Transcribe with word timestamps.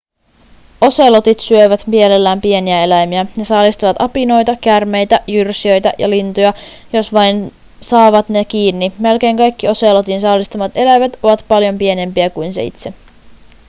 oselotit 0.81 1.39
syövät 1.39 1.87
mielellään 1.87 2.41
pieniä 2.41 2.83
eläimiä 2.83 3.25
ne 3.35 3.45
saalistavat 3.45 3.95
apinoita 3.99 4.55
käärmeitä 4.61 5.19
jyrsijöitä 5.27 5.93
ja 5.97 6.09
lintuja 6.09 6.53
jos 6.93 7.13
vain 7.13 7.53
saavat 7.81 8.29
ne 8.29 8.45
kiinni 8.45 8.93
melkein 8.99 9.37
kaikki 9.37 9.67
oselotin 9.67 10.21
saalistamat 10.21 10.71
eläimet 10.75 11.19
ovat 11.23 11.45
paljon 11.47 11.77
pienempiä 11.77 12.29
kuin 12.29 12.53
se 12.53 12.63
itse 12.63 12.93